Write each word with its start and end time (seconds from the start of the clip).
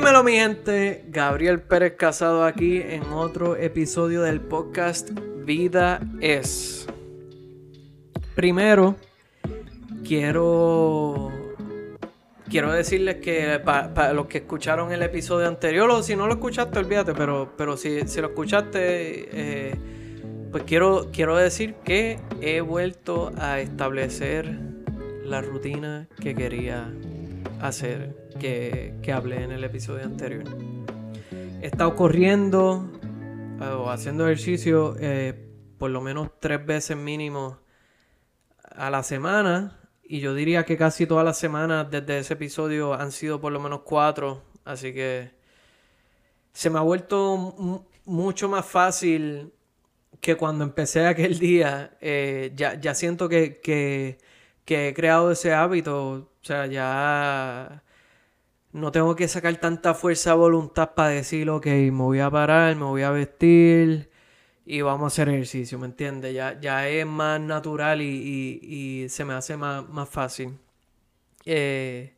Dímelo 0.00 0.24
mi 0.24 0.32
gente, 0.32 1.04
Gabriel 1.08 1.60
Pérez 1.60 1.92
Casado 1.94 2.44
aquí 2.44 2.80
en 2.80 3.02
otro 3.12 3.54
episodio 3.54 4.22
del 4.22 4.40
podcast 4.40 5.10
Vida 5.44 6.00
es. 6.22 6.86
Primero, 8.34 8.96
quiero 10.02 11.30
quiero 12.48 12.72
decirles 12.72 13.16
que 13.16 13.60
para 13.62 14.14
los 14.14 14.24
que 14.24 14.38
escucharon 14.38 14.90
el 14.90 15.02
episodio 15.02 15.46
anterior, 15.46 15.90
o 15.90 16.02
si 16.02 16.16
no 16.16 16.26
lo 16.26 16.32
escuchaste, 16.32 16.78
olvídate, 16.78 17.12
pero, 17.12 17.52
pero 17.58 17.76
si, 17.76 18.08
si 18.08 18.22
lo 18.22 18.28
escuchaste, 18.28 18.78
eh, 18.80 19.74
pues 20.50 20.62
quiero, 20.62 21.10
quiero 21.12 21.36
decir 21.36 21.74
que 21.84 22.18
he 22.40 22.62
vuelto 22.62 23.32
a 23.36 23.60
establecer 23.60 24.48
la 25.24 25.42
rutina 25.42 26.08
que 26.22 26.34
quería 26.34 26.90
hacer, 27.60 28.30
que, 28.38 28.94
que 29.02 29.12
hablé 29.12 29.42
en 29.44 29.52
el 29.52 29.64
episodio 29.64 30.04
anterior. 30.04 30.44
He 31.62 31.66
estado 31.66 31.94
corriendo 31.94 32.90
eh, 33.60 33.64
o 33.64 33.90
haciendo 33.90 34.24
ejercicio 34.26 34.96
eh, 34.98 35.34
por 35.78 35.90
lo 35.90 36.00
menos 36.00 36.30
tres 36.40 36.64
veces 36.64 36.96
mínimo 36.96 37.60
a 38.64 38.90
la 38.90 39.02
semana. 39.02 39.78
Y 40.02 40.20
yo 40.20 40.34
diría 40.34 40.64
que 40.64 40.76
casi 40.76 41.06
todas 41.06 41.24
las 41.24 41.38
semanas 41.38 41.90
desde 41.90 42.18
ese 42.18 42.34
episodio 42.34 42.94
han 42.94 43.12
sido 43.12 43.40
por 43.40 43.52
lo 43.52 43.60
menos 43.60 43.82
cuatro. 43.84 44.42
Así 44.64 44.92
que 44.92 45.30
se 46.52 46.70
me 46.70 46.78
ha 46.78 46.82
vuelto 46.82 47.86
mucho 48.04 48.48
más 48.48 48.66
fácil 48.66 49.52
que 50.20 50.36
cuando 50.36 50.64
empecé 50.64 51.06
aquel 51.06 51.38
día, 51.38 51.96
eh, 52.00 52.52
ya, 52.54 52.94
siento 52.94 53.28
que, 53.28 53.60
que, 53.60 54.18
he 54.74 54.94
creado 54.94 55.30
ese 55.30 55.52
hábito. 55.52 56.10
O 56.12 56.44
sea, 56.44 56.66
ya 56.66 57.82
no 58.72 58.92
tengo 58.92 59.16
que 59.16 59.28
sacar 59.28 59.56
tanta 59.58 59.94
fuerza 59.94 60.30
de 60.30 60.36
voluntad 60.36 60.94
para 60.94 61.10
decir, 61.10 61.50
ok, 61.50 61.66
me 61.66 61.90
voy 61.90 62.20
a 62.20 62.30
parar, 62.30 62.76
me 62.76 62.84
voy 62.84 63.02
a 63.02 63.10
vestir 63.10 64.10
y 64.64 64.82
vamos 64.82 65.04
a 65.04 65.06
hacer 65.08 65.28
ejercicio, 65.30 65.78
¿me 65.78 65.86
entiendes? 65.86 66.34
Ya, 66.34 66.58
ya 66.60 66.88
es 66.88 67.06
más 67.06 67.40
natural 67.40 68.02
y, 68.02 69.06
se 69.08 69.24
me 69.24 69.34
hace 69.34 69.56
más, 69.56 69.88
más 69.88 70.08
fácil. 70.08 70.58
Eh, 71.44 72.14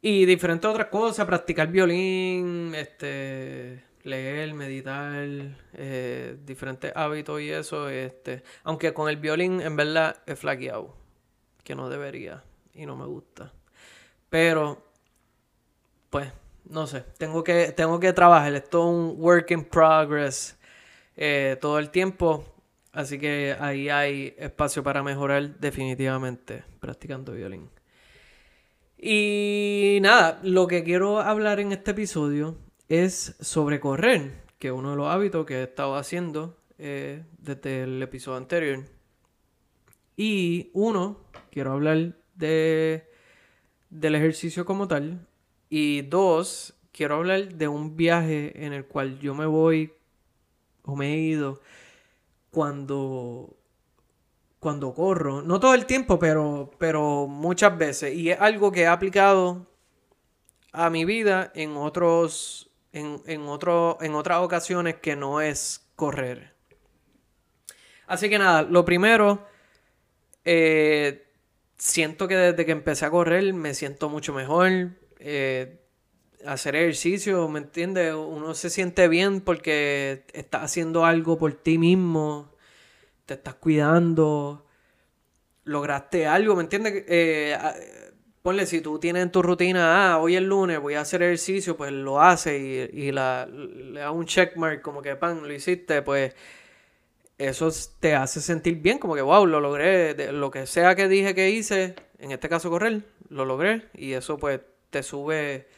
y 0.00 0.24
diferentes 0.26 0.70
otras 0.70 0.88
cosas, 0.88 1.26
practicar 1.26 1.68
violín, 1.68 2.74
este 2.74 3.84
leer, 4.04 4.54
meditar, 4.54 5.26
eh, 5.74 6.36
diferentes 6.44 6.92
hábitos 6.94 7.40
y 7.40 7.50
eso, 7.50 7.88
este, 7.88 8.42
aunque 8.64 8.94
con 8.94 9.08
el 9.08 9.16
violín 9.16 9.60
en 9.60 9.76
verdad 9.76 10.16
he 10.26 10.36
flaqueado, 10.36 10.96
que 11.68 11.74
no 11.74 11.90
debería 11.90 12.42
y 12.72 12.86
no 12.86 12.96
me 12.96 13.04
gusta. 13.04 13.52
Pero, 14.30 14.82
pues, 16.08 16.32
no 16.64 16.86
sé, 16.86 17.04
tengo 17.18 17.44
que, 17.44 17.72
tengo 17.72 18.00
que 18.00 18.14
trabajar, 18.14 18.54
es 18.54 18.72
un 18.72 19.16
work 19.18 19.50
in 19.50 19.64
progress 19.64 20.58
eh, 21.14 21.58
todo 21.60 21.78
el 21.78 21.90
tiempo, 21.90 22.42
así 22.92 23.18
que 23.18 23.54
ahí 23.60 23.90
hay 23.90 24.34
espacio 24.38 24.82
para 24.82 25.02
mejorar 25.02 25.58
definitivamente 25.60 26.64
practicando 26.80 27.32
violín. 27.32 27.68
Y 28.96 29.98
nada, 30.00 30.40
lo 30.42 30.68
que 30.68 30.82
quiero 30.82 31.20
hablar 31.20 31.60
en 31.60 31.72
este 31.72 31.90
episodio 31.90 32.56
es 32.88 33.36
sobre 33.40 33.78
correr, 33.78 34.42
que 34.58 34.68
es 34.68 34.72
uno 34.72 34.92
de 34.92 34.96
los 34.96 35.08
hábitos 35.08 35.44
que 35.44 35.56
he 35.56 35.62
estado 35.64 35.96
haciendo 35.96 36.56
eh, 36.78 37.24
desde 37.36 37.82
el 37.82 38.02
episodio 38.02 38.38
anterior. 38.38 38.97
Y 40.18 40.70
uno, 40.74 41.16
quiero 41.50 41.72
hablar 41.72 42.16
de, 42.34 43.08
del 43.88 44.16
ejercicio 44.16 44.66
como 44.66 44.88
tal. 44.88 45.26
Y 45.70 46.02
dos, 46.02 46.74
quiero 46.92 47.14
hablar 47.14 47.54
de 47.54 47.68
un 47.68 47.96
viaje 47.96 48.66
en 48.66 48.74
el 48.74 48.84
cual 48.84 49.18
yo 49.20 49.34
me 49.34 49.46
voy 49.46 49.92
o 50.82 50.96
me 50.96 51.14
he 51.14 51.18
ido 51.18 51.60
cuando 52.50 53.54
cuando 54.58 54.92
corro, 54.92 55.40
no 55.40 55.60
todo 55.60 55.74
el 55.74 55.86
tiempo, 55.86 56.18
pero, 56.18 56.72
pero 56.78 57.28
muchas 57.28 57.78
veces. 57.78 58.12
Y 58.16 58.30
es 58.30 58.40
algo 58.40 58.72
que 58.72 58.80
he 58.80 58.86
aplicado 58.88 59.68
a 60.72 60.90
mi 60.90 61.04
vida 61.04 61.52
en 61.54 61.76
otros 61.76 62.68
en, 62.92 63.42
otro, 63.46 63.98
en 64.00 64.14
otras 64.14 64.40
ocasiones 64.40 64.96
que 64.96 65.14
no 65.14 65.40
es 65.40 65.88
correr. 65.94 66.54
Así 68.06 68.28
que 68.28 68.38
nada, 68.38 68.62
lo 68.62 68.84
primero, 68.84 69.46
eh, 70.50 71.26
siento 71.76 72.26
que 72.26 72.34
desde 72.34 72.64
que 72.64 72.72
empecé 72.72 73.04
a 73.04 73.10
correr 73.10 73.52
me 73.52 73.74
siento 73.74 74.08
mucho 74.08 74.32
mejor. 74.32 74.92
Eh, 75.18 75.78
hacer 76.46 76.74
ejercicio, 76.74 77.46
¿me 77.48 77.58
entiendes? 77.58 78.14
Uno 78.14 78.54
se 78.54 78.70
siente 78.70 79.08
bien 79.08 79.42
porque 79.42 80.24
estás 80.32 80.62
haciendo 80.62 81.04
algo 81.04 81.36
por 81.36 81.52
ti 81.52 81.76
mismo, 81.76 82.54
te 83.26 83.34
estás 83.34 83.56
cuidando, 83.56 84.64
lograste 85.64 86.26
algo, 86.26 86.56
¿me 86.56 86.62
entiendes? 86.62 87.04
Eh, 87.08 87.58
ponle, 88.40 88.64
si 88.64 88.80
tú 88.80 88.98
tienes 88.98 89.24
en 89.24 89.32
tu 89.32 89.42
rutina, 89.42 90.14
ah, 90.14 90.18
hoy 90.18 90.36
es 90.36 90.42
lunes, 90.42 90.80
voy 90.80 90.94
a 90.94 91.02
hacer 91.02 91.22
ejercicio, 91.22 91.76
pues 91.76 91.92
lo 91.92 92.22
haces 92.22 92.90
y, 92.94 93.12
le 93.12 93.20
das 94.00 94.12
un 94.12 94.24
checkmark, 94.24 94.80
como 94.80 95.02
que, 95.02 95.14
pan, 95.16 95.46
lo 95.46 95.52
hiciste, 95.52 96.00
pues 96.00 96.34
eso 97.38 97.70
te 98.00 98.14
hace 98.14 98.40
sentir 98.40 98.76
bien, 98.76 98.98
como 98.98 99.14
que, 99.14 99.22
wow, 99.22 99.46
lo 99.46 99.60
logré, 99.60 100.32
lo 100.32 100.50
que 100.50 100.66
sea 100.66 100.94
que 100.94 101.08
dije 101.08 101.34
que 101.34 101.50
hice, 101.50 101.94
en 102.18 102.32
este 102.32 102.48
caso 102.48 102.70
correr, 102.70 103.04
lo 103.28 103.44
logré 103.44 103.88
y 103.94 104.12
eso 104.12 104.38
pues 104.38 104.60
te 104.90 105.02
sube 105.02 105.68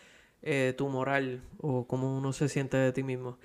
eh, 0.42 0.74
tu 0.76 0.88
moral 0.88 1.42
o 1.58 1.86
como 1.86 2.16
uno 2.16 2.32
se 2.32 2.48
siente 2.48 2.76
de 2.76 2.92
ti 2.92 3.02
mismo. 3.02 3.38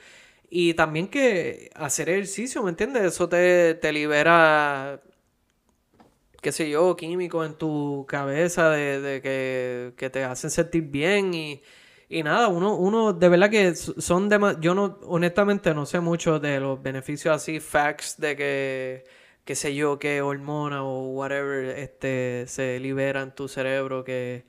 Y 0.49 0.75
también 0.75 1.07
que 1.07 1.69
hacer 1.75 2.09
ejercicio, 2.09 2.63
¿me 2.63 2.69
entiendes? 2.69 3.03
Eso 3.03 3.27
te, 3.27 3.73
te 3.75 3.91
libera 3.91 5.01
qué 6.45 6.51
sé 6.51 6.69
yo, 6.69 6.95
químicos 6.95 7.43
en 7.47 7.55
tu 7.55 8.05
cabeza 8.07 8.69
de, 8.69 9.19
que, 9.97 10.09
te 10.11 10.23
hacen 10.23 10.51
sentir 10.51 10.83
bien 10.83 11.33
y, 11.33 11.63
nada, 12.09 12.47
uno, 12.49 12.75
uno 12.75 13.13
de 13.13 13.29
verdad 13.29 13.49
que 13.49 13.75
son 13.75 14.29
demás, 14.29 14.57
yo 14.61 14.75
no, 14.75 14.99
honestamente 15.03 15.73
no 15.73 15.85
sé 15.85 15.99
mucho 15.99 16.39
de 16.39 16.59
los 16.59 16.81
beneficios 16.81 17.35
así, 17.35 17.59
facts 17.59 18.17
de 18.19 18.35
que, 18.35 19.03
qué 19.43 19.55
sé 19.55 19.75
yo, 19.75 19.99
que 19.99 20.21
hormona 20.21 20.83
o 20.83 21.11
whatever, 21.13 21.77
este, 21.79 22.45
se 22.47 22.79
libera 22.79 23.21
en 23.21 23.33
tu 23.33 23.47
cerebro 23.47 24.03
que, 24.03 24.45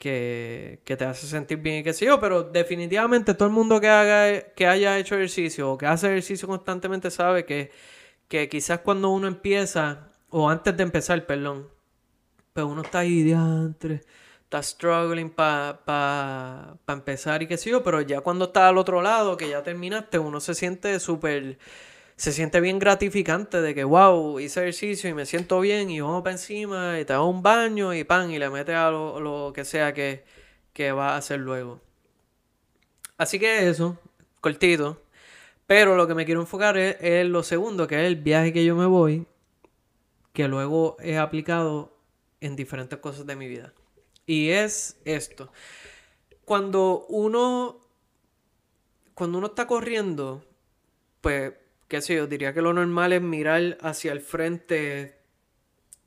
que, 0.00 0.80
te 0.84 1.04
hace 1.04 1.26
sentir 1.26 1.58
bien 1.58 1.80
y 1.80 1.82
qué 1.84 1.92
sé 1.92 2.06
yo, 2.06 2.20
pero 2.20 2.42
definitivamente 2.42 3.34
todo 3.34 3.48
el 3.48 3.54
mundo 3.54 3.80
que 3.80 3.88
haga, 3.88 4.40
que 4.56 4.66
haya 4.66 4.98
hecho 4.98 5.14
ejercicio 5.14 5.72
o 5.72 5.78
que 5.78 5.86
hace 5.86 6.08
ejercicio 6.08 6.48
constantemente 6.48 7.10
sabe 7.10 7.44
que, 7.44 7.70
que 8.28 8.48
quizás 8.48 8.80
cuando 8.80 9.10
uno 9.10 9.28
empieza 9.28 10.08
o 10.30 10.48
antes 10.48 10.76
de 10.76 10.82
empezar, 10.84 11.26
perdón, 11.26 11.68
pues 12.52 12.66
uno 12.66 12.82
está 12.82 13.00
ahí, 13.00 13.22
diantre, 13.22 14.02
está 14.50 14.64
struggling 14.64 15.30
para 15.30 15.84
pa, 15.84 16.76
pa 16.84 16.92
empezar 16.92 17.40
y 17.40 17.46
qué 17.46 17.56
sé 17.56 17.70
yo, 17.70 17.84
pero 17.84 18.00
ya 18.00 18.20
cuando 18.20 18.46
está 18.46 18.66
al 18.66 18.78
otro 18.78 19.00
lado, 19.00 19.36
que 19.36 19.48
ya 19.48 19.62
terminaste, 19.62 20.18
uno 20.18 20.40
se 20.40 20.56
siente 20.56 20.98
súper, 20.98 21.56
se 22.16 22.32
siente 22.32 22.60
bien 22.60 22.80
gratificante 22.80 23.62
de 23.62 23.76
que, 23.76 23.84
wow, 23.84 24.40
hice 24.40 24.62
ejercicio 24.62 25.08
y 25.08 25.14
me 25.14 25.24
siento 25.24 25.60
bien 25.60 25.88
y 25.88 26.00
vamos 26.00 26.22
para 26.24 26.32
encima 26.32 26.98
y 26.98 27.04
te 27.04 27.12
hago 27.12 27.28
un 27.28 27.44
baño 27.44 27.94
y 27.94 28.02
pan 28.02 28.32
y 28.32 28.40
le 28.40 28.50
metes 28.50 28.74
a 28.74 28.90
lo, 28.90 29.52
que 29.54 29.64
sea 29.64 29.94
que, 29.94 30.24
que 30.72 30.90
va 30.90 31.10
a 31.10 31.18
hacer 31.18 31.38
luego. 31.38 31.80
Así 33.18 33.38
que 33.38 33.68
eso, 33.68 33.98
cortito. 34.40 35.00
Pero 35.68 35.94
lo 35.94 36.08
que 36.08 36.14
me 36.14 36.24
quiero 36.24 36.40
enfocar 36.40 36.76
es, 36.76 37.26
lo 37.26 37.44
segundo, 37.44 37.86
que 37.86 38.00
es 38.00 38.06
el 38.08 38.16
viaje 38.16 38.52
que 38.52 38.64
yo 38.64 38.74
me 38.74 38.86
voy 38.86 39.26
que 40.32 40.48
luego 40.48 40.96
he 41.00 41.18
aplicado 41.18 41.96
en 42.40 42.56
diferentes 42.56 42.98
cosas 42.98 43.26
de 43.26 43.36
mi 43.36 43.46
vida. 43.48 43.72
Y 44.30 44.50
es 44.50 44.96
esto. 45.04 45.50
Cuando 46.44 47.04
uno, 47.08 47.80
cuando 49.12 49.38
uno 49.38 49.48
está 49.48 49.66
corriendo, 49.66 50.44
pues, 51.20 51.54
qué 51.88 52.00
sé 52.00 52.14
yo, 52.14 52.28
diría 52.28 52.54
que 52.54 52.62
lo 52.62 52.72
normal 52.72 53.12
es 53.12 53.22
mirar 53.22 53.76
hacia 53.80 54.12
el 54.12 54.20
frente 54.20 55.18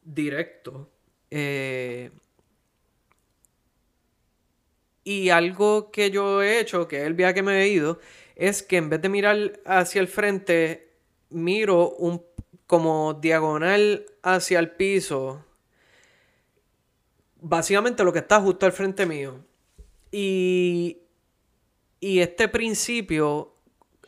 directo. 0.05 0.89
Eh, 1.31 2.11
y 5.03 5.27
algo 5.27 5.91
que 5.91 6.09
yo 6.09 6.41
he 6.41 6.61
hecho, 6.61 6.87
que 6.87 7.01
es 7.01 7.03
el 7.03 7.15
viaje 7.15 7.33
que 7.33 7.43
me 7.43 7.61
he 7.61 7.67
ido, 7.67 7.99
es 8.37 8.63
que 8.63 8.77
en 8.77 8.89
vez 8.89 9.01
de 9.01 9.09
mirar 9.09 9.59
hacia 9.65 9.99
el 9.99 10.07
frente, 10.07 10.93
miro 11.29 11.89
un 11.89 12.23
como 12.67 13.15
diagonal 13.15 14.05
hacia 14.21 14.59
el 14.59 14.71
piso. 14.71 15.43
Básicamente 17.45 18.03
lo 18.03 18.13
que 18.13 18.19
está 18.19 18.39
justo 18.41 18.65
al 18.65 18.71
frente 18.71 19.05
mío. 19.05 19.45
Y, 20.11 20.99
y 21.99 22.19
este 22.19 22.47
principio, 22.47 23.55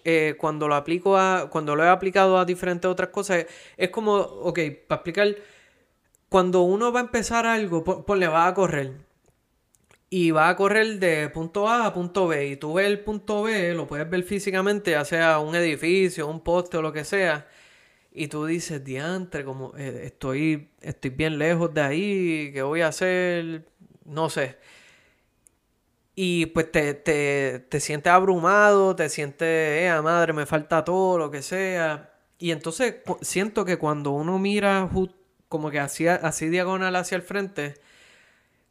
eh, 0.04 0.36
cuando 0.40 0.68
lo 0.68 0.76
aplico 0.76 1.18
a. 1.18 1.50
Cuando 1.50 1.76
lo 1.76 1.84
he 1.84 1.90
aplicado 1.90 2.38
a 2.38 2.46
diferentes 2.46 2.90
otras 2.90 3.10
cosas, 3.10 3.46
es 3.78 3.90
como. 3.90 4.16
Ok, 4.18 4.60
para 4.88 5.00
explicar. 5.02 5.36
Cuando 6.30 6.62
uno 6.62 6.92
va 6.92 7.00
a 7.02 7.04
empezar 7.04 7.46
algo, 7.46 7.84
pues 7.84 8.20
le 8.20 8.28
va 8.28 8.48
a 8.48 8.54
correr. 8.54 8.94
y 10.10 10.32
va 10.32 10.50
a 10.50 10.56
correr 10.56 11.00
de 11.00 11.30
punto 11.30 11.68
A 11.68 11.86
a 11.88 11.94
punto 11.94 12.28
B. 12.28 12.48
Y 12.48 12.58
tú 12.58 12.76
ves 12.76 12.88
el 12.88 13.00
punto 13.00 13.44
B, 13.44 13.74
lo 13.74 13.88
puedes 13.88 14.10
ver 14.10 14.24
físicamente, 14.24 14.92
ya 14.92 15.06
sea 15.06 15.40
un 15.40 15.56
edificio, 15.56 16.28
un 16.28 16.42
poste 16.44 16.78
o 16.78 16.82
lo 16.82 16.94
que 16.94 17.04
sea. 17.04 17.48
Y 18.18 18.30
tú 18.30 18.46
dices, 18.46 18.82
diantre, 18.82 19.44
como 19.44 19.76
eh, 19.78 20.04
estoy, 20.06 20.70
estoy 20.80 21.12
bien 21.12 21.38
lejos 21.38 21.74
de 21.74 21.82
ahí, 21.82 22.52
¿qué 22.54 22.62
voy 22.62 22.80
a 22.80 22.88
hacer? 22.88 23.68
No 24.06 24.30
sé. 24.30 24.58
Y 26.16 26.46
pues 26.48 26.72
te, 26.72 26.94
te, 26.94 27.60
te 27.60 27.80
sientes 27.82 28.14
abrumado, 28.14 28.96
te 28.96 29.10
sientes, 29.10 29.46
eh, 29.48 30.02
madre, 30.02 30.32
me 30.32 30.46
falta 30.46 30.86
todo, 30.86 31.18
lo 31.18 31.30
que 31.30 31.42
sea. 31.42 32.14
Y 32.40 32.52
entonces 32.52 32.96
siento 33.22 33.66
que 33.66 33.78
cuando 33.78 34.12
uno 34.12 34.40
mira 34.40 34.90
como 35.50 35.70
que 35.70 35.80
así, 35.80 36.08
así 36.08 36.48
diagonal 36.48 36.96
hacia 36.96 37.18
el 37.18 37.22
frente, 37.22 37.74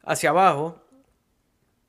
hacia 0.03 0.31
abajo, 0.31 0.81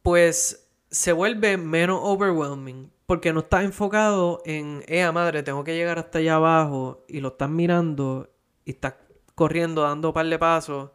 pues 0.03 0.66
se 0.91 1.13
vuelve 1.13 1.57
menos 1.57 2.01
overwhelming. 2.03 2.91
Porque 3.07 3.33
no 3.33 3.41
estás 3.41 3.65
enfocado 3.65 4.43
en, 4.45 4.83
eh, 4.89 5.09
madre, 5.13 5.45
tengo 5.45 5.63
que 5.63 5.77
llegar 5.77 5.99
hasta 5.99 6.19
allá 6.19 6.35
abajo 6.35 7.05
y 7.07 7.21
lo 7.21 7.29
estás 7.29 7.49
mirando 7.49 8.29
y 8.65 8.73
estás 8.73 8.95
corriendo, 9.37 9.83
dando 9.83 10.09
un 10.09 10.15
par 10.15 10.27
de 10.27 10.39
pasos 10.41 10.91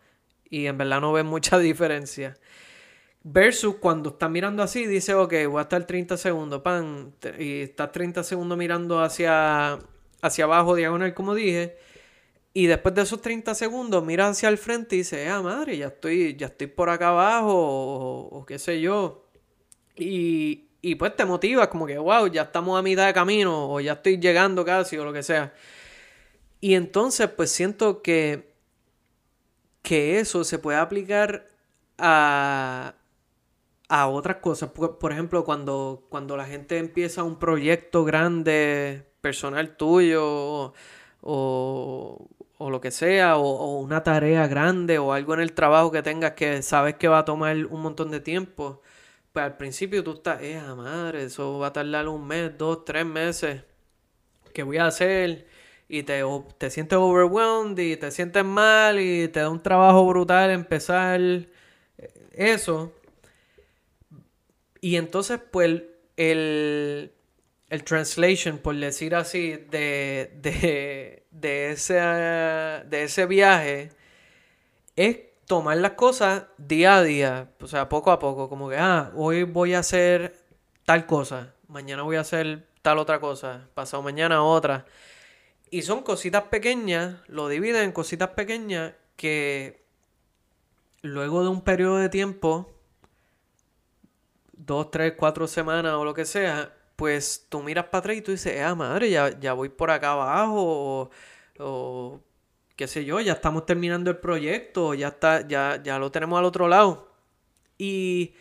y 0.51 0.67
en 0.67 0.77
verdad 0.77 1.01
no 1.01 1.13
ves 1.13 1.25
mucha 1.25 1.57
diferencia. 1.59 2.35
Versus 3.23 3.75
cuando 3.75 4.09
estás 4.09 4.29
mirando 4.29 4.63
así, 4.63 4.85
dice, 4.85 5.13
ok, 5.13 5.33
voy 5.47 5.59
a 5.59 5.61
estar 5.61 5.85
30 5.85 6.17
segundos, 6.17 6.61
pan, 6.61 7.13
y 7.39 7.61
estás 7.61 7.91
30 7.91 8.23
segundos 8.23 8.57
mirando 8.57 8.99
hacia, 8.99 9.79
hacia 10.21 10.45
abajo, 10.45 10.75
diagonal, 10.75 11.13
como 11.13 11.35
dije, 11.35 11.77
y 12.53 12.65
después 12.65 12.95
de 12.95 13.03
esos 13.03 13.21
30 13.21 13.55
segundos 13.55 14.03
miras 14.03 14.31
hacia 14.31 14.49
el 14.49 14.57
frente 14.57 14.95
y 14.95 14.99
dices, 14.99 15.29
ah, 15.29 15.41
madre, 15.41 15.77
ya 15.77 15.87
estoy, 15.87 16.35
ya 16.35 16.47
estoy 16.47 16.67
por 16.67 16.89
acá 16.89 17.09
abajo, 17.09 17.53
o, 17.53 18.45
qué 18.45 18.59
sé 18.59 18.81
yo. 18.81 19.29
Y, 19.95 20.69
y 20.81 20.95
pues 20.95 21.15
te 21.15 21.25
motivas 21.25 21.67
como 21.67 21.85
que, 21.85 21.97
wow, 21.97 22.27
ya 22.27 22.43
estamos 22.43 22.77
a 22.79 22.81
mitad 22.81 23.07
de 23.07 23.13
camino, 23.13 23.71
o 23.71 23.79
ya 23.79 23.93
estoy 23.93 24.17
llegando 24.19 24.65
casi, 24.65 24.97
o 24.97 25.05
lo 25.05 25.13
que 25.13 25.23
sea. 25.23 25.53
Y 26.59 26.75
entonces, 26.75 27.29
pues 27.29 27.51
siento 27.51 28.01
que, 28.01 28.53
que 29.81 30.19
eso 30.19 30.43
se 30.43 30.59
puede 30.59 30.77
aplicar 30.77 31.47
a, 31.97 32.95
a 33.89 34.07
otras 34.07 34.37
cosas. 34.37 34.71
Por, 34.71 35.11
ejemplo, 35.11 35.43
cuando, 35.45 36.05
cuando 36.09 36.37
la 36.37 36.45
gente 36.45 36.77
empieza 36.77 37.23
un 37.23 37.39
proyecto 37.39 38.05
grande, 38.05 39.05
personal 39.21 39.75
tuyo, 39.77 40.73
o, 41.21 42.27
o 42.61 42.69
lo 42.69 42.79
que 42.79 42.91
sea, 42.91 43.37
o, 43.37 43.79
una 43.79 44.03
tarea 44.03 44.47
grande 44.47 44.99
o 44.99 45.13
algo 45.13 45.33
en 45.33 45.39
el 45.41 45.53
trabajo 45.53 45.91
que 45.91 46.03
tengas 46.03 46.33
que 46.33 46.61
sabes 46.61 46.95
que 46.95 47.07
va 47.07 47.19
a 47.19 47.25
tomar 47.25 47.65
un 47.65 47.81
montón 47.81 48.11
de 48.11 48.19
tiempo, 48.19 48.81
pues 49.31 49.45
al 49.45 49.57
principio 49.57 50.03
tú 50.03 50.13
estás, 50.13 50.41
eh, 50.41 50.61
madre, 50.75 51.23
eso 51.25 51.59
va 51.59 51.67
a 51.67 51.73
tardar 51.73 52.07
un 52.07 52.27
mes, 52.27 52.57
dos, 52.57 52.85
tres 52.85 53.05
meses, 53.05 53.63
¿qué 54.53 54.63
voy 54.63 54.77
a 54.77 54.87
hacer? 54.87 55.47
Y 55.89 56.03
te, 56.03 56.23
te 56.57 56.69
sientes 56.69 56.97
overwhelmed 56.97 57.77
y 57.79 57.97
te 57.97 58.11
sientes 58.11 58.45
mal 58.45 58.99
y 58.99 59.27
te 59.29 59.41
da 59.41 59.49
un 59.49 59.61
trabajo 59.63 60.05
brutal 60.07 60.51
empezar 60.51 61.19
eh, 61.21 61.47
eso. 62.33 62.93
Y 64.81 64.95
entonces, 64.95 65.39
pues, 65.51 65.83
el, 66.17 67.11
el 67.69 67.83
translation, 67.83 68.57
por 68.59 68.75
decir 68.75 69.15
así, 69.15 69.51
de, 69.71 70.31
de, 70.41 71.23
de, 71.31 71.71
ese, 71.71 71.95
de 71.95 73.03
ese 73.03 73.25
viaje 73.25 73.89
es 74.95 75.17
tomar 75.51 75.75
las 75.75 75.91
cosas 75.91 76.45
día 76.57 76.95
a 76.95 77.03
día, 77.03 77.51
o 77.59 77.67
sea, 77.67 77.89
poco 77.89 78.13
a 78.13 78.19
poco, 78.19 78.47
como 78.47 78.69
que, 78.69 78.77
ah, 78.77 79.11
hoy 79.15 79.43
voy 79.43 79.73
a 79.73 79.79
hacer 79.79 80.33
tal 80.85 81.05
cosa, 81.05 81.53
mañana 81.67 82.03
voy 82.03 82.15
a 82.15 82.21
hacer 82.21 82.69
tal 82.81 82.99
otra 82.99 83.19
cosa, 83.19 83.67
pasado 83.73 84.01
mañana 84.01 84.41
otra. 84.43 84.85
Y 85.69 85.81
son 85.81 86.03
cositas 86.03 86.43
pequeñas, 86.43 87.17
lo 87.27 87.49
dividen 87.49 87.83
en 87.83 87.91
cositas 87.91 88.29
pequeñas 88.29 88.93
que 89.17 89.83
luego 91.01 91.43
de 91.43 91.49
un 91.49 91.59
periodo 91.65 91.97
de 91.97 92.07
tiempo, 92.07 92.71
dos, 94.53 94.89
tres, 94.89 95.15
cuatro 95.17 95.47
semanas 95.47 95.95
o 95.95 96.05
lo 96.05 96.13
que 96.13 96.23
sea, 96.23 96.73
pues 96.95 97.47
tú 97.49 97.61
miras 97.61 97.87
para 97.87 97.99
atrás 97.99 98.15
y 98.15 98.21
tú 98.21 98.31
dices, 98.31 98.61
ah, 98.61 98.73
madre, 98.73 99.09
ya, 99.09 99.37
ya 99.37 99.51
voy 99.51 99.67
por 99.67 99.91
acá 99.91 100.13
abajo, 100.13 101.11
o, 101.59 102.21
qué 102.81 102.87
sé 102.87 103.05
yo, 103.05 103.19
ya 103.19 103.33
estamos 103.33 103.67
terminando 103.67 104.09
el 104.09 104.17
proyecto, 104.17 104.95
ya, 104.95 105.09
está, 105.09 105.47
ya, 105.47 105.79
ya 105.83 105.99
lo 105.99 106.11
tenemos 106.11 106.39
al 106.39 106.45
otro 106.45 106.67
lado. 106.67 107.13
Y, 107.77 108.33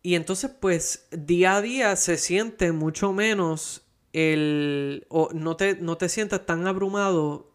y 0.00 0.14
entonces, 0.14 0.48
pues, 0.60 1.08
día 1.10 1.56
a 1.56 1.60
día 1.60 1.96
se 1.96 2.18
siente 2.18 2.70
mucho 2.70 3.12
menos 3.12 3.84
el... 4.12 5.06
o 5.08 5.30
no 5.34 5.56
te, 5.56 5.74
no 5.74 5.96
te 5.96 6.08
sientes 6.08 6.46
tan 6.46 6.68
abrumado 6.68 7.50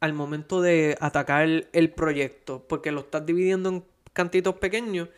al 0.00 0.14
momento 0.14 0.62
de 0.62 0.96
atacar 0.98 1.42
el, 1.42 1.68
el 1.74 1.90
proyecto, 1.90 2.66
porque 2.66 2.90
lo 2.90 3.00
estás 3.00 3.26
dividiendo 3.26 3.68
en 3.68 3.84
cantitos 4.14 4.54
pequeños 4.54 5.10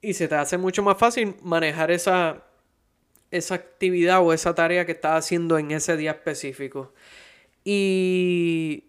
y 0.00 0.14
se 0.14 0.26
te 0.26 0.36
hace 0.36 0.56
mucho 0.56 0.82
más 0.82 0.96
fácil 0.96 1.36
manejar 1.42 1.90
esa, 1.90 2.44
esa 3.30 3.56
actividad 3.56 4.22
o 4.22 4.32
esa 4.32 4.54
tarea 4.54 4.86
que 4.86 4.92
estás 4.92 5.22
haciendo 5.22 5.58
en 5.58 5.70
ese 5.70 5.98
día 5.98 6.12
específico. 6.12 6.94
Y, 7.64 8.84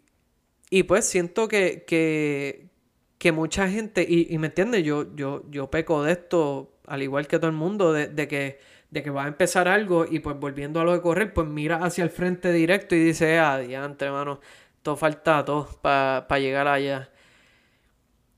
y 0.70 0.84
pues 0.84 1.06
siento 1.06 1.48
que, 1.48 1.84
que, 1.86 2.70
que 3.18 3.32
mucha 3.32 3.70
gente, 3.70 4.06
y, 4.08 4.34
y 4.34 4.38
me 4.38 4.48
entiende, 4.48 4.84
yo, 4.84 5.16
yo, 5.16 5.44
yo 5.50 5.70
peco 5.70 6.04
de 6.04 6.14
esto, 6.14 6.80
al 6.88 7.04
igual 7.04 7.28
que 7.28 7.38
todo 7.40 7.50
el 7.50 7.56
mundo, 7.58 7.94
de, 7.94 8.08
de, 8.08 8.28
que, 8.28 8.60
de 8.92 9.04
que 9.04 9.10
va 9.10 9.26
a 9.26 9.28
empezar 9.28 9.68
algo 9.68 10.06
y 10.10 10.20
pues 10.20 10.40
volviendo 10.40 10.80
a 10.80 10.84
lo 10.84 10.94
de 10.94 11.02
correr, 11.02 11.34
pues 11.34 11.48
mira 11.48 11.84
hacia 11.84 12.04
el 12.04 12.10
frente 12.10 12.52
directo 12.54 12.96
y 12.96 13.00
dice, 13.00 13.38
ah, 13.40 13.60
diante, 13.60 14.06
hermano, 14.06 14.40
todo 14.82 14.96
falta 14.96 15.44
todo 15.46 15.68
para 15.82 16.40
llegar 16.40 16.68
allá. 16.68 17.10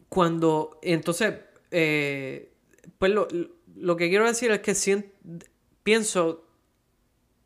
Cuando, 0.10 0.80
entonces, 0.82 1.36
eh, 1.72 2.52
pues 2.98 3.12
lo, 3.12 3.28
lo, 3.76 3.96
que 3.96 4.10
quiero 4.10 4.26
decir 4.26 4.52
es 4.52 4.60
que 4.60 4.76
siento, 4.76 5.10
pienso 5.84 6.51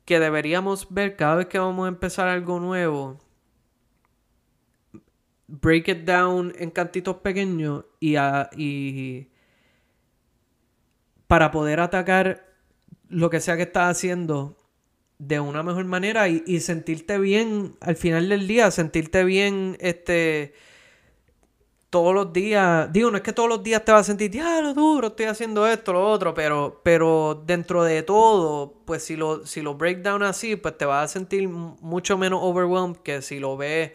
que 0.06 0.20
deberíamos 0.20 0.94
ver 0.94 1.16
cada 1.16 1.36
vez 1.36 1.48
que 1.48 1.60
vamos 1.60 1.86
a 1.86 1.90
empezar 1.90 2.28
algo 2.28 2.60
nuevo, 2.60 3.20
break 5.48 5.88
it 5.90 6.06
down 6.06 6.54
en 6.58 6.72
cantitos 6.72 7.18
pequeños 7.18 7.86
y, 8.00 8.16
y 8.56 9.30
para 11.28 11.52
poder 11.52 11.80
atacar 11.80 12.46
lo 13.10 13.30
que 13.30 13.40
sea 13.40 13.58
que 13.58 13.64
estás 13.64 13.98
haciendo 13.98 14.58
de 15.18 15.40
una 15.40 15.64
mejor 15.64 15.86
manera 15.86 16.28
y, 16.28 16.44
y 16.46 16.60
sentirte 16.60 17.18
bien 17.18 17.76
al 17.80 17.96
final 17.96 18.30
del 18.30 18.48
día, 18.48 18.70
sentirte 18.72 19.24
bien 19.24 19.78
este 19.80 20.54
todos 21.96 22.14
los 22.14 22.34
días, 22.34 22.92
digo, 22.92 23.10
no 23.10 23.16
es 23.16 23.24
que 23.24 23.32
todos 23.32 23.48
los 23.48 23.64
días 23.64 23.86
te 23.86 23.94
vas 23.94 24.02
a 24.02 24.04
sentir, 24.04 24.30
ya 24.30 24.60
lo 24.60 24.74
duro, 24.74 25.08
estoy 25.08 25.28
haciendo 25.28 25.66
esto, 25.66 25.94
lo 25.94 26.06
otro, 26.06 26.34
pero, 26.34 26.82
pero 26.84 27.42
dentro 27.46 27.86
de 27.86 28.04
todo, 28.04 28.82
pues 28.84 29.02
si 29.06 29.16
lo, 29.16 29.46
si 29.46 29.62
lo 29.62 29.76
breakdown 29.76 30.22
así, 30.22 30.58
pues 30.58 30.78
te 30.78 30.84
vas 30.84 31.06
a 31.06 31.14
sentir 31.14 31.48
mucho 31.48 32.18
menos 32.18 32.42
overwhelmed 32.44 32.98
que 32.98 33.22
si 33.22 33.40
lo 33.40 33.56
ves 33.56 33.94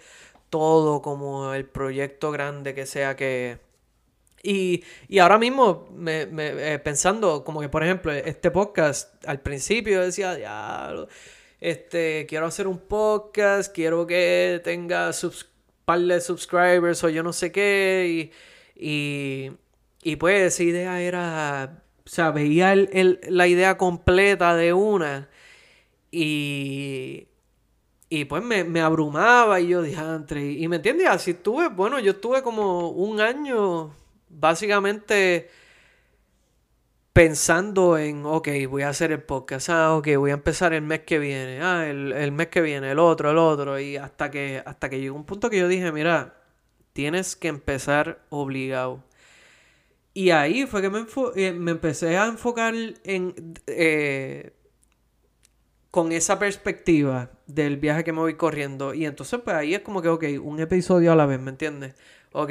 todo 0.49 1.03
como 1.03 1.53
el 1.53 1.67
proyecto 1.67 2.31
grande 2.31 2.73
que 2.73 2.87
sea 2.87 3.17
que... 3.17 3.59
Y, 4.43 4.83
y 5.07 5.19
ahora 5.19 5.37
mismo, 5.37 5.87
me, 5.93 6.25
me, 6.25 6.73
eh, 6.73 6.79
pensando, 6.79 7.45
como 7.45 7.61
que 7.61 7.69
por 7.69 7.85
ejemplo, 7.85 8.13
este 8.13 8.51
podcast, 8.51 9.23
al 9.27 9.41
principio 9.41 10.01
decía, 10.01 10.39
ya, 10.39 11.07
este, 11.61 12.25
quiero 12.27 12.47
hacer 12.47 12.67
un 12.67 12.79
podcast, 12.79 13.75
quiero 13.75 14.07
que 14.07 14.59
tenga 14.65 15.13
subscripción 15.97 16.09
de 16.09 16.21
subscribers 16.21 17.05
o 17.05 17.09
yo 17.09 17.23
no 17.23 17.33
sé 17.33 17.53
qué. 17.53 18.31
Y, 18.77 19.53
y, 20.03 20.17
pues 20.17 20.55
esa 20.55 20.63
idea 20.63 21.01
era, 21.01 21.83
o 22.05 22.09
sea, 22.09 22.31
veía 22.31 22.73
el, 22.73 23.21
la 23.29 23.47
idea 23.47 23.77
completa 23.77 24.57
de 24.57 24.73
una. 24.73 25.29
Y, 26.11 27.29
y 28.09 28.25
pues 28.25 28.43
me, 28.43 28.65
me 28.65 28.81
abrumaba 28.81 29.61
y 29.61 29.69
yo 29.69 29.83
dije, 29.83 30.01
entre, 30.01 30.53
y 30.53 30.69
me 30.69 30.77
entiendes, 30.77 31.09
así 31.09 31.33
estuve, 31.33 31.69
bueno, 31.69 32.01
yo 32.01 32.13
estuve 32.13 32.43
como 32.43 32.91
un 32.91 33.21
año 33.21 33.95
básicamente 34.29 35.51
pensando 37.21 37.99
en, 37.99 38.25
ok, 38.25 38.49
voy 38.71 38.81
a 38.81 38.89
hacer 38.89 39.13
el 39.13 39.23
podcast, 39.23 39.69
ah, 39.69 39.95
ok, 39.95 40.09
voy 40.17 40.31
a 40.31 40.35
empezar 40.35 40.73
el 40.73 40.81
mes 40.81 41.01
que 41.01 41.19
viene, 41.19 41.61
ah, 41.61 41.87
el, 41.87 42.33
mes 42.33 42.47
que 42.47 42.63
viene, 42.63 42.93
el 42.93 42.99
otro, 42.99 43.31
el 43.31 43.37
otro, 43.37 43.79
y 43.79 43.99
hasta 43.99 44.31
que, 44.31 44.63
hasta 44.65 44.89
que 44.89 45.01
llegó 45.01 45.17
un 45.17 45.27
punto 45.27 45.51
que 45.51 45.59
yo 45.59 45.69
dije, 45.69 45.93
mira, 45.93 46.41
tienes 46.95 47.37
que 47.37 47.49
empezar 47.49 48.21
obligado. 48.31 49.05
Y 50.15 50.31
ahí 50.31 50.65
fue 50.65 50.81
que 50.81 50.89
me, 50.89 51.05
eh, 51.37 51.53
me 51.53 51.73
empecé 51.73 52.17
a 52.17 52.25
enfocar 52.25 52.73
en, 53.05 53.53
eh, 53.67 54.55
con 55.91 56.13
esa 56.13 56.39
perspectiva 56.39 57.33
del 57.47 57.77
viaje 57.77 58.03
que 58.03 58.15
me 58.15 58.21
voy 58.21 58.37
corriendo. 58.37 58.95
Y 58.95 59.05
entonces, 59.05 59.41
pues 59.45 59.57
ahí 59.57 59.75
es 59.75 59.81
como 59.81 60.01
que, 60.01 60.09
ok, 60.09 60.25
un 60.43 60.59
episodio 60.59 61.13
a 61.13 61.17
la 61.17 61.27
vez, 61.27 61.39
¿me 61.39 61.51
entiendes? 61.51 61.95
ok, 62.33 62.51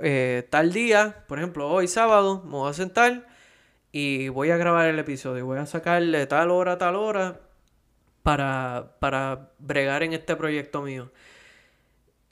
eh, 0.00 0.46
tal 0.48 0.72
día, 0.72 1.26
por 1.28 1.36
ejemplo, 1.36 1.68
hoy 1.68 1.86
sábado, 1.86 2.42
me 2.46 2.52
voy 2.52 2.70
a 2.70 2.72
sentar 2.72 3.35
y 3.92 4.28
voy 4.28 4.50
a 4.50 4.56
grabar 4.56 4.88
el 4.88 4.98
episodio. 4.98 5.46
Voy 5.46 5.58
a 5.58 5.66
sacarle 5.66 6.26
tal 6.26 6.50
hora 6.50 6.78
tal 6.78 6.96
hora 6.96 7.40
para, 8.22 8.96
para 8.98 9.52
bregar 9.58 10.02
en 10.02 10.12
este 10.12 10.34
proyecto 10.36 10.82
mío. 10.82 11.12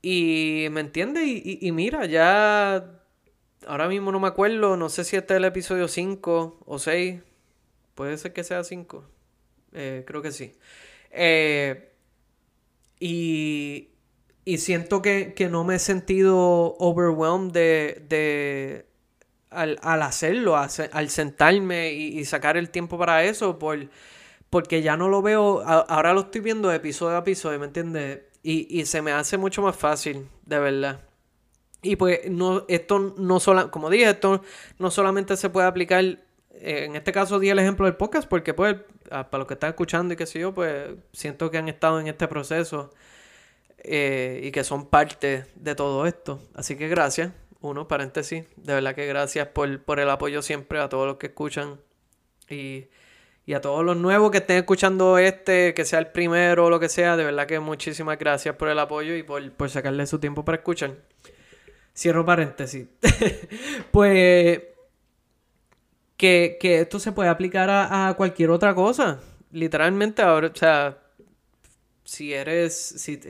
Y 0.02 0.66
me 0.73 0.80
entiende, 0.80 1.25
y, 1.25 1.58
y, 1.62 1.73
mira, 1.73 2.04
ya 2.04 3.00
ahora 3.66 3.88
mismo 3.88 4.12
no 4.12 4.20
me 4.20 4.28
acuerdo, 4.28 4.76
no 4.76 4.88
sé 4.88 5.04
si 5.04 5.16
este 5.16 5.34
es 5.34 5.38
el 5.38 5.44
episodio 5.44 5.88
5 5.88 6.58
o 6.66 6.78
6. 6.78 7.23
Puede 7.94 8.18
ser 8.18 8.32
que 8.32 8.44
sea 8.44 8.64
5. 8.64 9.04
Eh, 9.73 10.04
creo 10.06 10.20
que 10.20 10.32
sí. 10.32 10.56
Eh, 11.11 11.92
y, 12.99 13.90
y 14.44 14.58
siento 14.58 15.00
que, 15.00 15.32
que, 15.34 15.49
no 15.49 15.64
me 15.64 15.76
he 15.76 15.78
sentido 15.78 16.75
overwhelmed 16.78 17.52
de, 17.52 18.04
de 18.08 18.87
al, 19.54 19.78
al, 19.82 20.02
hacerlo, 20.02 20.56
al 20.56 21.11
sentarme 21.11 21.92
y, 21.92 22.25
sacar 22.25 22.56
el 22.56 22.70
tiempo 22.70 22.99
para 22.99 23.25
eso, 23.25 23.58
por, 23.58 23.88
porque 24.50 24.82
ya 24.82 24.96
no 24.96 25.08
lo 25.08 25.23
veo, 25.23 25.62
ahora 25.64 26.12
lo 26.12 26.20
estoy 26.23 26.40
viendo 26.40 26.73
episodio 26.73 27.16
a 27.16 27.20
episodio, 27.20 27.58
¿me 27.58 27.66
entiendes? 27.66 28.20
Y, 28.42 28.84
se 28.87 29.02
me 29.02 29.12
hace 29.12 29.38
mucho 29.38 29.62
más 29.62 29.76
fácil, 29.76 30.28
de 30.44 30.58
verdad. 30.58 31.00
Y 31.82 31.96
pues 31.96 32.20
no, 32.30 32.64
esto 32.68 33.14
no 33.18 33.40
solo, 33.40 33.70
como 33.70 33.90
dije, 33.90 34.11
esto 34.11 34.42
no 34.78 34.90
solamente 34.90 35.37
se 35.37 35.50
puede 35.50 35.66
aplicar, 35.66 36.04
eh, 36.04 36.20
en 36.84 36.96
este 36.96 37.12
caso 37.12 37.38
di 37.38 37.50
el 37.50 37.58
ejemplo 37.58 37.87
del 37.87 37.96
podcast, 37.96 38.28
porque 38.28 38.54
pues 38.54 38.76
para 39.08 39.38
los 39.38 39.46
que 39.46 39.54
están 39.54 39.70
escuchando 39.70 40.14
y 40.14 40.16
qué 40.16 40.26
sé 40.26 40.38
yo, 40.38 40.54
pues 40.54 40.90
siento 41.12 41.50
que 41.50 41.58
han 41.58 41.68
estado 41.68 42.00
en 42.00 42.08
este 42.08 42.26
proceso 42.26 42.90
eh, 43.87 44.40
y 44.42 44.50
que 44.50 44.64
son 44.64 44.87
parte 44.87 45.44
de 45.56 45.75
todo 45.75 46.06
esto. 46.06 46.40
Así 46.54 46.76
que 46.76 46.88
gracias, 46.88 47.32
uno, 47.64 47.88
paréntesis, 47.88 48.44
de 48.56 48.75
verdad 48.75 48.94
que 48.94 49.06
gracias 49.06 49.49
por, 49.49 49.83
por 49.83 50.00
el 50.00 50.11
apoyo 50.11 50.42
siempre 50.42 50.80
a 50.80 50.88
todos 50.88 51.06
los 51.06 51.16
que 51.16 51.26
escuchan 51.26 51.80
y 52.49 52.87
y 53.47 53.52
a 53.52 53.61
todos 53.61 53.85
los 53.85 53.97
nuevos 53.97 54.30
que 54.30 54.38
estén 54.38 54.59
escuchando 54.59 55.18
este, 55.18 55.75
que 55.75 55.85
sea 55.85 55.99
el 55.99 56.06
primero 56.09 56.66
o 56.66 56.71
lo 56.71 56.80
que 56.80 56.88
sea, 56.88 57.16
de 57.16 57.25
verdad 57.25 57.47
que 57.47 57.61
muchísimas 57.61 58.18
gracias 58.18 58.56
por 58.56 58.68
el 58.68 58.78
apoyo 58.78 59.14
y 59.14 59.23
por, 59.23 59.50
por 59.52 59.68
sacarle 59.68 60.06
su 60.06 60.18
tiempo 60.18 60.44
para 60.44 60.56
escuchar. 60.56 60.94
Cierro 61.94 62.25
paréntesis. 62.25 62.87
pues 63.90 64.62
que, 66.16 66.56
que, 66.59 66.80
esto 66.80 66.99
se 66.99 67.12
puede 67.12 67.28
aplicar 67.28 67.68
a, 67.71 68.14
cualquier 68.16 68.50
otra 68.50 68.75
cosa. 68.75 69.21
Literalmente 69.52 70.23
ahora, 70.23 70.49
o 70.49 70.56
sea, 70.56 70.99
si 72.04 72.32
eres... 72.32 72.75
Si, 72.75 73.20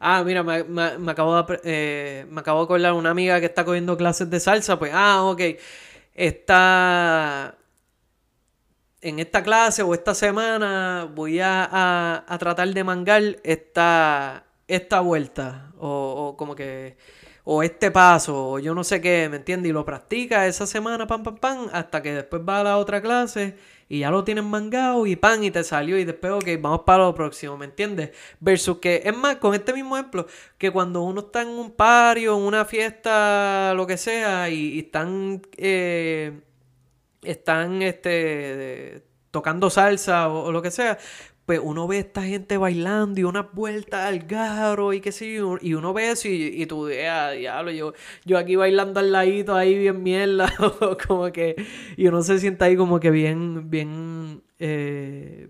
ah, 0.00 0.22
mira, 0.24 0.42
me, 0.42 0.64
me, 0.64 1.10
acabo 1.10 1.42
de, 1.42 1.60
eh, 1.64 2.26
me 2.30 2.40
acabo 2.40 2.60
de 2.60 2.64
acordar 2.64 2.92
una 2.92 3.10
amiga 3.10 3.40
que 3.40 3.46
está 3.46 3.64
cogiendo 3.64 3.96
clases 3.96 4.28
de 4.30 4.40
salsa, 4.40 4.78
pues, 4.78 4.92
ah, 4.94 5.22
ok. 5.24 5.40
Está 6.14 7.56
en 9.00 9.18
esta 9.20 9.42
clase 9.42 9.82
o 9.82 9.94
esta 9.94 10.14
semana 10.14 11.08
voy 11.14 11.40
a, 11.40 12.24
a, 12.26 12.38
tratar 12.38 12.68
de 12.68 12.84
mangar 12.84 13.22
esta, 13.44 14.46
esta 14.66 15.00
vuelta 15.00 15.70
o, 15.78 15.88
o, 15.88 16.36
como 16.36 16.54
que 16.56 16.96
o 17.44 17.62
este 17.62 17.90
paso 17.92 18.50
o 18.52 18.58
yo 18.58 18.74
no 18.74 18.82
sé 18.82 19.00
qué, 19.00 19.28
¿me 19.28 19.36
entiendes? 19.36 19.70
Y 19.70 19.72
lo 19.72 19.84
practica 19.84 20.46
esa 20.46 20.66
semana, 20.66 21.06
pam, 21.06 21.22
pam, 21.22 21.36
pam, 21.36 21.68
hasta 21.72 22.02
que 22.02 22.12
después 22.14 22.42
va 22.48 22.60
a 22.60 22.64
la 22.64 22.78
otra 22.78 23.00
clase 23.00 23.56
y 23.88 24.00
ya 24.00 24.10
lo 24.10 24.24
tienen 24.24 24.44
mangado 24.44 25.06
y 25.06 25.16
pan 25.16 25.44
y 25.44 25.50
te 25.50 25.62
salió 25.64 25.98
y 25.98 26.04
después, 26.04 26.32
ok, 26.32 26.48
vamos 26.60 26.80
para 26.86 27.04
lo 27.04 27.14
próximo, 27.14 27.56
¿me 27.56 27.66
entiendes? 27.66 28.10
Versus 28.40 28.78
que, 28.78 29.02
es 29.04 29.16
más, 29.16 29.36
con 29.36 29.54
este 29.54 29.72
mismo 29.72 29.96
ejemplo, 29.96 30.26
que 30.58 30.70
cuando 30.70 31.02
uno 31.02 31.20
está 31.20 31.42
en 31.42 31.48
un 31.48 31.70
pario, 31.70 32.36
en 32.36 32.42
una 32.42 32.64
fiesta, 32.64 33.74
lo 33.74 33.86
que 33.86 33.96
sea, 33.96 34.48
y, 34.50 34.80
están... 34.80 35.42
Eh, 35.56 36.40
están 37.22 37.82
este, 37.82 39.02
tocando 39.30 39.68
salsa 39.70 40.28
o, 40.28 40.52
lo 40.52 40.62
que 40.62 40.70
sea, 40.70 40.98
pues 41.46 41.60
uno 41.62 41.86
ve 41.86 41.98
esta 42.00 42.22
gente 42.22 42.56
bailando 42.58 43.20
y 43.20 43.24
unas 43.24 43.52
vueltas 43.52 44.06
al 44.06 44.18
garo 44.20 44.92
y 44.92 45.00
qué 45.00 45.12
sé 45.12 45.32
yo, 45.32 45.56
y 45.60 45.74
uno 45.74 45.94
ve 45.94 46.10
eso 46.10 46.28
y, 46.28 46.62
y 46.62 46.66
tú, 46.66 46.88
ah, 47.08 47.30
diablo, 47.30 47.70
yo, 47.70 47.92
yo 48.24 48.36
aquí 48.36 48.56
bailando 48.56 48.98
al 49.00 49.12
ladito 49.12 49.54
ahí 49.54 49.78
bien 49.78 50.02
mierda, 50.02 50.52
como 51.06 51.30
que, 51.32 51.54
y 51.96 52.08
uno 52.08 52.22
se 52.22 52.40
siente 52.40 52.64
ahí 52.64 52.76
como 52.76 52.98
que 52.98 53.10
bien, 53.12 53.70
bien 53.70 54.42
eh, 54.58 54.85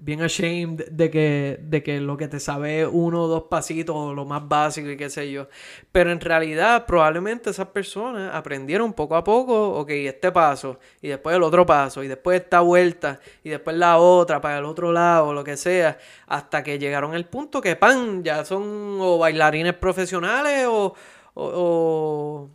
bien 0.06 0.22
ashamed 0.22 0.88
de 0.88 1.10
que, 1.10 1.58
de 1.60 1.82
que 1.82 2.00
lo 2.00 2.16
que 2.16 2.28
te 2.28 2.38
sabe 2.38 2.86
uno 2.86 3.24
o 3.24 3.26
dos 3.26 3.42
pasitos 3.50 3.96
o 3.96 4.14
lo 4.14 4.24
más 4.24 4.46
básico 4.48 4.88
y 4.88 4.96
qué 4.96 5.10
sé 5.10 5.32
yo. 5.32 5.48
Pero 5.90 6.12
en 6.12 6.20
realidad 6.20 6.86
probablemente 6.86 7.50
esas 7.50 7.66
personas 7.68 8.32
aprendieron 8.32 8.92
poco 8.92 9.16
a 9.16 9.24
poco, 9.24 9.70
ok, 9.80 9.90
este 9.90 10.30
paso 10.30 10.78
y 11.02 11.08
después 11.08 11.34
el 11.34 11.42
otro 11.42 11.66
paso 11.66 12.04
y 12.04 12.08
después 12.08 12.40
esta 12.40 12.60
vuelta 12.60 13.18
y 13.42 13.50
después 13.50 13.76
la 13.76 13.98
otra 13.98 14.40
para 14.40 14.58
el 14.58 14.64
otro 14.64 14.92
lado 14.92 15.34
lo 15.34 15.42
que 15.42 15.56
sea, 15.56 15.98
hasta 16.28 16.62
que 16.62 16.78
llegaron 16.78 17.12
al 17.12 17.26
punto 17.28 17.60
que, 17.60 17.74
pan, 17.74 18.22
ya 18.22 18.44
son 18.44 18.98
o 19.00 19.18
bailarines 19.18 19.74
profesionales 19.74 20.66
o, 20.68 20.94
o, 21.34 21.44
o 21.44 22.50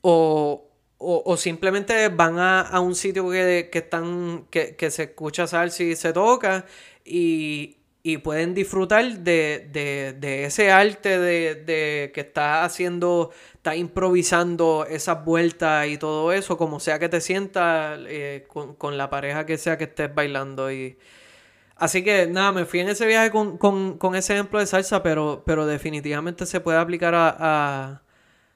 o, 0.00 0.67
simplemente 1.36 2.08
van 2.08 2.38
a, 2.38 2.80
un 2.80 2.94
sitio 2.94 3.30
que, 3.30 3.70
están, 3.72 4.46
que, 4.50 4.90
se 4.90 5.04
escucha 5.04 5.46
salsa 5.46 5.82
y 5.84 5.96
se 5.96 6.12
toca 6.12 6.66
y, 7.04 7.76
pueden 8.24 8.54
disfrutar 8.54 9.18
de, 9.18 10.44
ese 10.46 10.70
arte 10.70 11.18
de, 11.18 12.10
que 12.14 12.20
está 12.20 12.64
haciendo, 12.64 13.30
está 13.54 13.76
improvisando 13.76 14.86
esas 14.88 15.24
vueltas 15.24 15.86
y 15.88 15.98
todo 15.98 16.32
eso, 16.32 16.56
como 16.56 16.80
sea 16.80 16.98
que 16.98 17.10
te 17.10 17.20
sientas 17.20 18.00
eh, 18.06 18.46
con, 18.48 18.96
la 18.96 19.10
pareja 19.10 19.44
que 19.46 19.58
sea 19.58 19.76
que 19.76 19.84
estés 19.84 20.14
bailando. 20.14 20.72
Y... 20.72 20.98
Así 21.76 22.02
que 22.02 22.26
nada, 22.26 22.50
me 22.52 22.64
fui 22.64 22.80
en 22.80 22.88
ese 22.88 23.06
viaje 23.06 23.30
con, 23.30 24.14
ese 24.14 24.34
ejemplo 24.34 24.58
de 24.58 24.66
salsa, 24.66 25.02
pero, 25.02 25.42
pero 25.46 25.66
definitivamente 25.66 26.46
se 26.46 26.60
puede 26.60 26.78
aplicar 26.78 27.14
a, 27.14 27.36
a, 27.38 28.02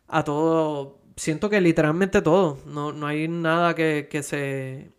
a 0.08 0.24
todo 0.24 1.01
siento 1.16 1.50
que 1.50 1.60
literalmente 1.60 2.22
todo. 2.22 2.58
No, 2.66 2.92
no 2.92 3.06
hay 3.06 3.28
nada 3.28 3.74
que, 3.74 4.22
se, 4.22 4.90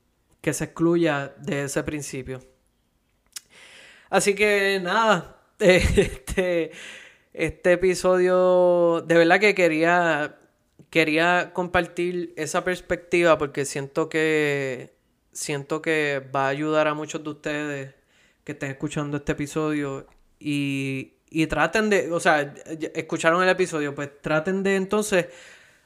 que 0.42 0.54
se 0.54 0.64
excluya 0.66 1.34
de 1.40 1.64
ese 1.66 1.84
principio. 1.84 2.42
Así 4.10 4.36
que 4.36 4.80
nada, 4.82 5.42
este, 5.60 6.72
este 7.34 7.72
episodio, 7.72 9.02
de 9.08 9.16
verdad 9.16 9.40
que 9.40 9.56
quería, 9.56 10.38
quería 10.90 11.52
compartir 11.54 12.34
esa 12.38 12.64
perspectiva 12.64 13.38
porque 13.38 13.66
siento 13.66 14.10
que, 14.10 14.94
siento 15.32 15.82
que 15.82 16.22
va 16.34 16.46
a 16.46 16.50
ayudar 16.50 16.88
a 16.88 16.94
muchos 16.94 17.24
de 17.24 17.30
ustedes 17.30 17.96
que 18.44 18.52
estén 18.52 18.72
escuchando 18.72 19.18
este 19.18 19.32
episodio 19.32 20.06
y, 20.40 21.14
y 21.30 21.48
traten 21.48 21.90
de, 21.90 22.12
o 22.12 22.20
sea, 22.20 22.54
escucharon 22.94 23.42
el 23.42 23.50
episodio, 23.50 23.96
pues 23.96 24.22
traten 24.22 24.62
de 24.62 24.76
entonces 24.76 25.28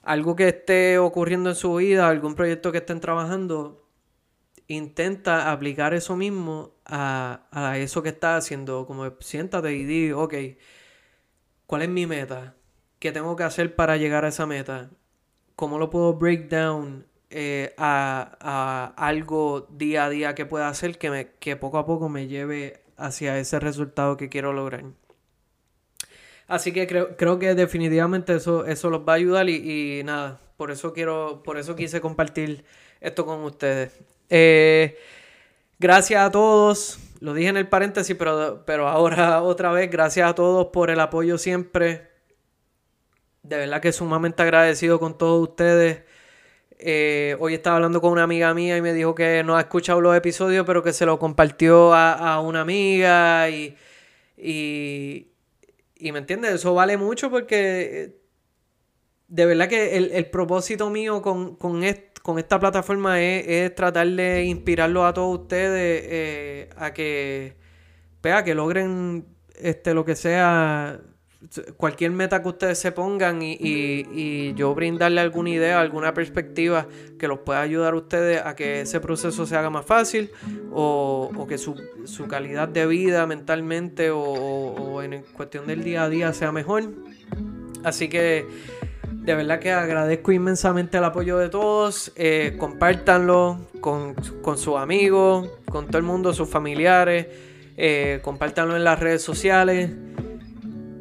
algo 0.08 0.38
que 0.38 0.48
esté 0.48 1.00
ocurriendo 1.00 1.50
en 1.50 1.56
su 1.56 1.76
vida, 1.76 2.08
algún 2.08 2.34
proyecto 2.36 2.72
que 2.72 2.78
estén 2.80 3.02
trabajando, 3.02 3.86
intenta 4.68 5.52
aplicar 5.52 5.94
eso 5.94 6.16
mismo 6.16 6.76
a, 6.86 7.76
eso 7.78 8.02
que 8.04 8.10
estás 8.10 8.46
haciendo. 8.46 8.86
Como 8.88 9.12
siéntate 9.20 9.74
y 9.74 9.84
di, 9.84 10.12
ok, 10.14 10.34
¿cuál 11.66 11.82
es 11.82 11.90
mi 11.90 12.08
meta? 12.08 12.56
¿Qué 13.00 13.12
tengo 13.12 13.36
que 13.36 13.44
hacer 13.44 13.76
para 13.76 13.98
llegar 13.98 14.24
a 14.24 14.30
esa 14.30 14.46
meta? 14.46 14.90
¿Cómo 15.58 15.78
lo 15.78 15.90
puedo 15.90 16.14
break 16.14 16.48
down 16.50 17.06
eh, 17.30 17.74
a, 17.78 18.94
algo 18.96 19.68
día 19.72 20.06
a 20.06 20.10
día 20.10 20.36
que 20.36 20.46
pueda 20.46 20.70
hacer 20.70 20.98
que, 20.98 21.10
me, 21.10 21.28
que 21.40 21.58
poco 21.58 21.80
a 21.80 21.86
poco 21.86 22.08
me 22.08 22.28
lleve 22.28 22.82
hacia 22.96 23.38
ese 23.40 23.60
resultado 23.60 24.16
que 24.16 24.30
quiero 24.30 24.54
lograr? 24.54 24.86
Así 26.48 26.72
que 26.72 26.88
creo, 26.88 27.18
creo 27.18 27.40
que 27.40 27.56
definitivamente 27.56 28.36
eso, 28.36 28.66
eso 28.66 28.90
los 28.90 29.02
va 29.02 29.14
a 29.14 29.16
ayudar 29.18 29.50
y, 29.50 30.02
nada, 30.04 30.40
por 30.56 30.72
eso 30.72 30.94
quiero, 30.94 31.44
por 31.44 31.58
eso 31.58 31.76
quise 31.76 32.00
compartir 32.02 32.64
esto 33.02 33.26
con 33.26 33.44
ustedes. 33.44 34.00
Eh, 34.30 34.98
gracias 35.80 36.26
a 36.26 36.32
todos, 36.32 37.00
lo 37.20 37.34
dije 37.34 37.50
en 37.50 37.58
el 37.58 37.68
paréntesis, 37.68 38.16
pero, 38.18 38.64
pero 38.66 38.88
ahora 38.88 39.42
otra 39.44 39.72
vez, 39.72 39.90
gracias 39.92 40.30
a 40.30 40.36
todos 40.36 40.68
por 40.68 40.90
el 40.90 41.00
apoyo 41.00 41.38
siempre. 41.38 42.10
De 43.44 43.58
verdad 43.58 43.82
que 43.82 43.92
sumamente 43.92 44.42
agradecido 44.44 45.00
con 45.00 45.18
todos 45.18 45.50
ustedes. 45.50 46.04
Eh, 46.80 47.36
hoy 47.40 47.56
estaba 47.56 47.78
hablando 47.78 48.02
con 48.02 48.12
una 48.12 48.24
amiga 48.24 48.54
mía 48.54 48.78
y 48.78 48.82
me 48.82 48.94
dijo 48.94 49.16
que 49.16 49.44
no 49.44 49.58
ha 49.58 49.62
escuchado 49.62 50.00
los 50.00 50.16
episodios, 50.16 50.66
pero 50.66 50.84
que 50.84 50.94
se 50.94 51.06
lo 51.06 51.18
compartió 51.18 51.94
a, 51.94 52.40
una 52.42 52.62
amiga 52.62 53.50
y, 53.50 53.76
y 56.00 56.12
me 56.12 56.20
entiendes, 56.20 56.54
eso 56.54 56.74
vale 56.74 56.98
mucho 56.98 57.30
porque 57.30 58.04
eh, 58.04 58.22
de 59.28 59.46
verdad 59.46 59.68
que 59.68 59.98
el, 59.98 60.30
propósito 60.30 60.90
mío 60.90 61.22
con, 61.22 61.56
con, 61.56 61.84
esta 61.84 62.60
plataforma 62.60 63.22
es, 63.22 63.74
tratar 63.76 64.08
de 64.08 64.46
inspirarlos 64.46 65.06
a 65.06 65.14
todos 65.14 65.42
ustedes 65.42 66.04
eh, 66.06 66.70
a 66.78 66.94
que, 66.94 67.56
vea, 68.24 68.44
que 68.44 68.56
logren 68.56 69.28
este, 69.56 69.94
lo 69.94 70.06
que 70.06 70.16
sea 70.16 71.02
cualquier 71.78 72.12
meta 72.12 72.42
que 72.42 72.50
ustedes 72.50 72.80
se 72.80 72.92
pongan 72.92 73.42
y, 73.42 73.58
y, 73.60 74.54
yo 74.56 74.74
brindarle 74.74 75.22
alguna 75.22 75.52
idea, 75.52 75.80
alguna 75.80 76.14
perspectiva 76.14 76.88
que 77.20 77.28
los 77.28 77.40
pueda 77.40 77.62
ayudar 77.62 77.94
a 77.94 77.98
ustedes 77.98 78.42
a 78.44 78.56
que 78.56 78.82
ese 78.82 79.00
proceso 79.00 79.46
se 79.46 79.56
haga 79.56 79.70
más 79.70 79.86
fácil 79.86 80.32
o, 80.72 81.46
que 81.48 81.58
su, 81.58 81.76
calidad 82.28 82.68
de 82.68 82.88
vida 82.88 83.26
mentalmente 83.28 84.10
o, 84.12 85.02
en 85.04 85.24
cuestión 85.34 85.68
del 85.68 85.84
día 85.84 86.04
a 86.04 86.10
día 86.10 86.34
sea 86.34 86.52
mejor. 86.52 86.86
Así 87.84 88.10
que 88.10 88.46
de 89.12 89.36
verdad 89.36 89.60
que 89.60 89.72
agradezco 89.72 90.32
inmensamente 90.32 90.98
el 90.98 91.04
apoyo 91.04 91.38
de 91.38 91.50
todos. 91.50 92.12
Eh, 92.16 92.56
compártanlo 92.58 93.60
con, 93.80 94.16
con 94.42 94.58
sus 94.58 94.78
amigos, 94.78 95.50
con 95.70 95.88
todo 95.88 96.00
el 96.00 96.04
mundo, 96.04 96.34
sus 96.34 96.50
familiares. 96.50 97.28
Eh, 97.78 98.22
compártanlo 98.24 98.76
en 98.76 98.84
las 98.84 99.00
redes 99.00 99.22
sociales. 99.22 99.92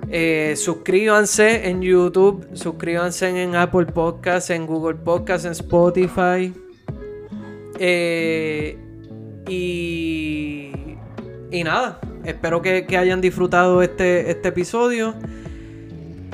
Eh, 0.08 0.54
suscríbanse 0.56 1.68
en 1.68 1.82
YouTube, 1.82 2.46
suscríbanse 2.52 3.42
en 3.42 3.56
Apple 3.56 3.86
Podcasts, 3.86 4.50
en 4.50 4.66
Google 4.66 4.96
Podcasts, 4.96 5.46
en 5.46 5.52
Spotify. 5.52 6.52
Eh, 7.78 8.78
y, 9.48 10.72
y 11.50 11.64
nada, 11.64 12.00
espero 12.24 12.62
que, 12.62 12.86
hayan 12.96 13.20
disfrutado 13.20 13.82
este, 13.82 14.30
este, 14.30 14.48
episodio. 14.48 15.14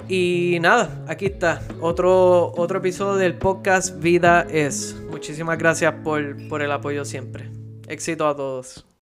Y 0.09 0.59
nada, 0.61 1.05
aquí 1.09 1.27
está, 1.27 1.63
otro, 1.81 2.53
otro 2.57 2.79
episodio 2.79 3.17
del 3.17 3.35
podcast 3.35 3.99
Vida 4.01 4.47
es. 4.51 4.97
Muchísimas 5.11 5.57
gracias 5.57 5.95
por, 6.05 6.49
por 6.49 6.61
el 6.61 6.73
apoyo 6.73 7.05
siempre. 7.05 7.51
Éxito 7.89 8.27
a 8.27 8.37
todos. 8.37 8.92